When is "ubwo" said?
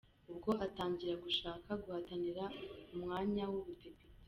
0.31-0.51